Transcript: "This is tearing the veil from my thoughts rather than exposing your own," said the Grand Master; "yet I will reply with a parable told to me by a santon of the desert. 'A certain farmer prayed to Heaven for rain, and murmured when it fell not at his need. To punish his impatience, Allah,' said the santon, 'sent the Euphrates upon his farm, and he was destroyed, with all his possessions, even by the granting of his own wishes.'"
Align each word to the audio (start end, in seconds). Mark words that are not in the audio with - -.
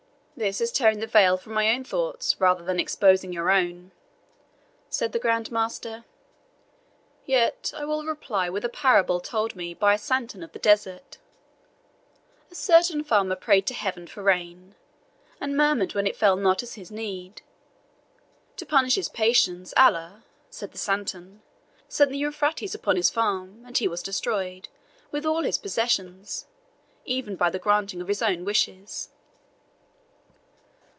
"This 0.33 0.59
is 0.59 0.71
tearing 0.71 1.01
the 1.01 1.05
veil 1.05 1.37
from 1.37 1.53
my 1.53 1.83
thoughts 1.83 2.35
rather 2.41 2.63
than 2.63 2.79
exposing 2.79 3.31
your 3.31 3.51
own," 3.51 3.91
said 4.89 5.11
the 5.11 5.19
Grand 5.19 5.51
Master; 5.51 6.03
"yet 7.27 7.71
I 7.77 7.85
will 7.85 8.07
reply 8.07 8.49
with 8.49 8.65
a 8.65 8.69
parable 8.69 9.19
told 9.19 9.51
to 9.51 9.57
me 9.59 9.75
by 9.75 9.93
a 9.93 9.99
santon 9.99 10.41
of 10.41 10.51
the 10.51 10.57
desert. 10.57 11.19
'A 12.49 12.55
certain 12.55 13.03
farmer 13.03 13.35
prayed 13.35 13.67
to 13.67 13.75
Heaven 13.75 14.07
for 14.07 14.23
rain, 14.23 14.73
and 15.39 15.55
murmured 15.55 15.93
when 15.93 16.07
it 16.07 16.15
fell 16.17 16.35
not 16.35 16.63
at 16.63 16.71
his 16.73 16.89
need. 16.89 17.43
To 18.57 18.65
punish 18.65 18.95
his 18.95 19.09
impatience, 19.09 19.75
Allah,' 19.77 20.23
said 20.49 20.71
the 20.71 20.79
santon, 20.79 21.43
'sent 21.87 22.09
the 22.09 22.17
Euphrates 22.17 22.73
upon 22.73 22.95
his 22.95 23.11
farm, 23.11 23.61
and 23.63 23.77
he 23.77 23.87
was 23.87 24.01
destroyed, 24.01 24.69
with 25.11 25.23
all 25.23 25.43
his 25.43 25.59
possessions, 25.59 26.47
even 27.05 27.35
by 27.35 27.51
the 27.51 27.59
granting 27.59 28.01
of 28.01 28.07
his 28.07 28.23
own 28.23 28.43
wishes.'" 28.43 29.09